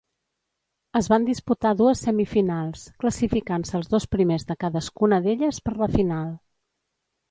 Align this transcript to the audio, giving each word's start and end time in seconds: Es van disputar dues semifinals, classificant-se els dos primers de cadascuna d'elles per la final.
Es 0.99 1.09
van 1.13 1.27
disputar 1.27 1.73
dues 1.83 2.01
semifinals, 2.07 2.87
classificant-se 3.05 3.79
els 3.83 3.95
dos 3.95 4.11
primers 4.17 4.51
de 4.53 4.61
cadascuna 4.67 5.25
d'elles 5.29 5.65
per 5.69 5.81
la 5.85 5.95
final. 5.99 6.39